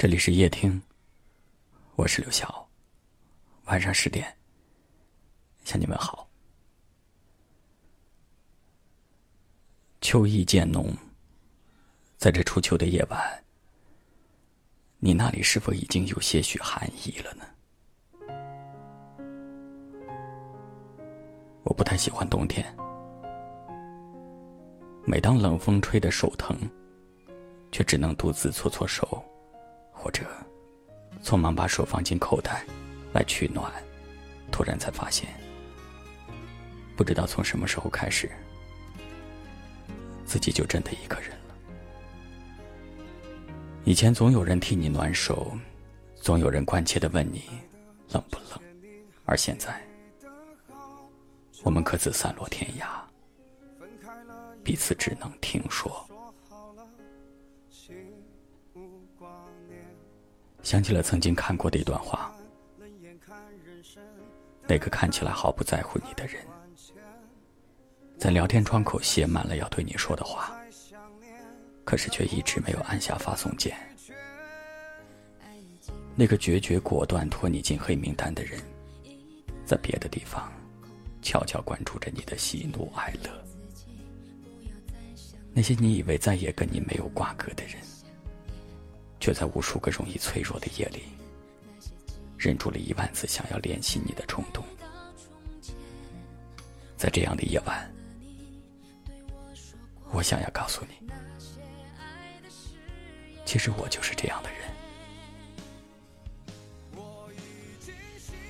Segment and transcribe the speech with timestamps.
[0.00, 0.80] 这里是夜听，
[1.96, 2.68] 我是刘晓。
[3.64, 4.32] 晚上十点，
[5.64, 6.28] 向你们好。
[10.00, 10.96] 秋意渐浓，
[12.16, 13.42] 在这初秋的夜晚，
[14.98, 17.44] 你那里是否已经有些许寒意了呢？
[21.64, 22.64] 我不太喜欢冬天，
[25.04, 26.56] 每当冷风吹得手疼，
[27.72, 29.24] 却只能独自搓搓手。
[30.08, 30.24] 或者，
[31.22, 32.64] 匆忙把手放进口袋
[33.12, 33.70] 来取暖，
[34.50, 35.28] 突然才发现，
[36.96, 38.30] 不知道从什么时候开始，
[40.24, 41.54] 自己就真的一个人了。
[43.84, 45.52] 以前总有人替你暖手，
[46.16, 47.42] 总有人关切的问你
[48.10, 48.58] 冷不冷，
[49.26, 49.78] 而现在，
[51.62, 52.86] 我们各自散落天涯，
[54.64, 56.02] 彼此只能听说。
[60.68, 62.30] 想起了曾经看过的一段话，
[64.66, 66.44] 那个看起来毫不在乎你的人，
[68.18, 70.54] 在聊天窗口写满了要对你说的话，
[71.86, 73.74] 可是却一直没有按下发送键。
[76.14, 78.60] 那个决绝果断拖你进黑名单的人，
[79.64, 80.52] 在别的地方
[81.22, 83.30] 悄悄关注着你的喜怒哀乐。
[85.54, 87.76] 那些你以为再也跟你没有瓜葛的人。
[89.20, 91.02] 却在无数个容易脆弱的夜里，
[92.36, 94.64] 忍住了一万次想要联系你的冲动。
[96.96, 97.94] 在这样的夜晚，
[100.10, 101.08] 我想要告诉你，
[103.44, 104.58] 其实我就是这样的人。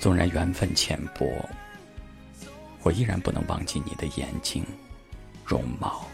[0.00, 1.48] 纵然缘分浅薄，
[2.82, 4.64] 我依然不能忘记你的眼睛、
[5.44, 6.08] 容貌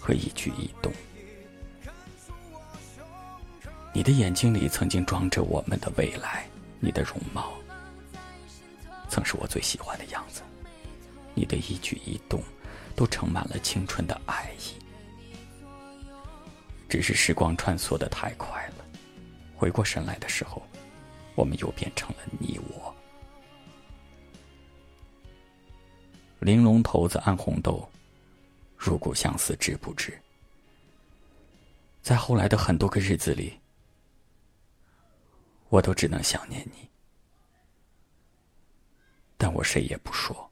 [0.00, 0.92] 和一举一动。
[3.96, 6.44] 你的眼睛里曾经装着我们的未来，
[6.80, 7.52] 你的容貌
[9.08, 10.42] 曾是我最喜欢的样子，
[11.32, 12.42] 你的一举一动
[12.96, 14.74] 都盛满了青春的爱意。
[16.88, 18.84] 只是时光穿梭的太快了，
[19.54, 20.60] 回过神来的时候，
[21.36, 22.92] 我们又变成了你我。
[26.40, 27.88] 玲珑骰子暗红豆，
[28.76, 30.12] 入骨相思知不知？
[32.02, 33.56] 在后来的很多个日子里。
[35.74, 36.88] 我都只能想念你，
[39.36, 40.48] 但我谁也不说，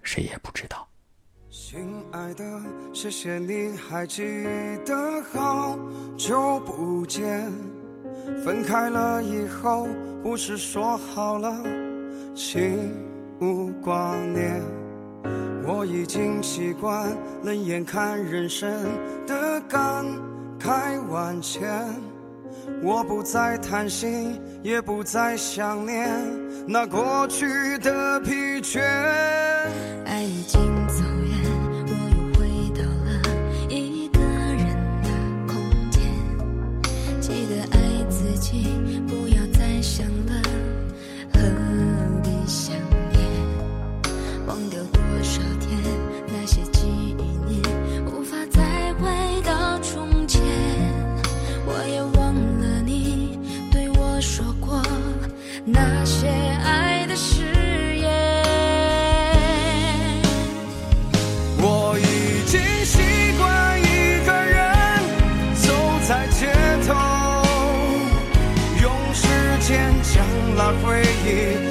[0.00, 0.88] 谁也不知道。
[1.50, 2.44] 亲爱的，
[2.94, 4.22] 谢谢你还记
[4.86, 5.76] 得好
[6.16, 7.50] 久不见。
[8.44, 9.88] 分开了以后，
[10.22, 11.52] 不是说好了
[12.36, 12.94] 心
[13.40, 14.62] 无挂念？
[15.66, 17.10] 我已经习惯
[17.42, 18.70] 冷眼看人生
[19.26, 20.29] 的感。
[20.60, 21.62] 开万千，
[22.82, 26.10] 我不再贪心，也不再想念
[26.68, 29.49] 那过去的疲倦。
[70.60, 71.69] 将那回忆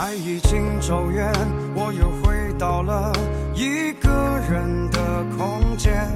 [0.00, 1.30] 爱已经走远，
[1.74, 3.12] 我又回到了
[3.54, 4.10] 一个
[4.48, 4.98] 人的
[5.36, 6.08] 空间。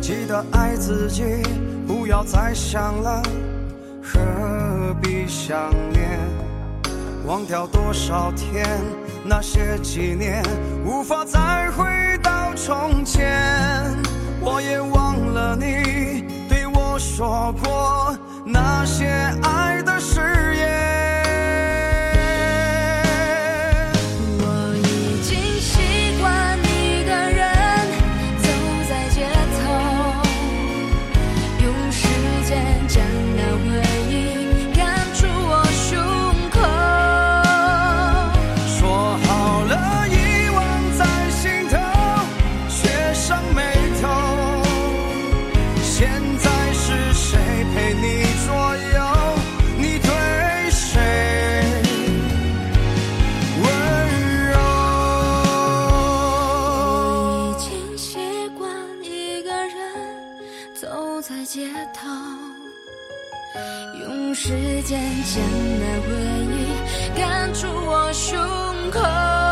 [0.00, 1.22] 记得爱自己，
[1.86, 3.22] 不要再想了，
[4.02, 4.18] 何
[5.00, 6.18] 必想念？
[7.28, 8.66] 忘掉多少天，
[9.24, 10.42] 那些纪念，
[10.84, 11.86] 无法再回
[12.20, 13.30] 到从前。
[14.40, 19.06] 我也忘了你对我说过那些
[64.82, 65.42] 间将
[65.78, 66.10] 那回
[66.54, 68.38] 忆赶出我胸
[68.90, 69.49] 口。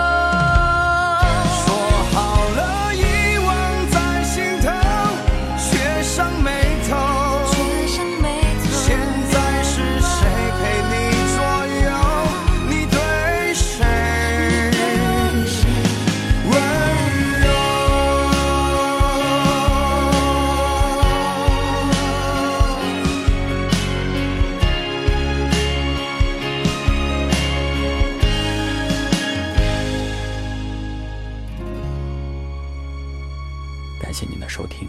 [34.09, 34.89] 感谢您的收听，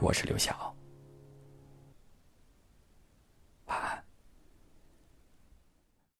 [0.00, 0.77] 我是刘晓。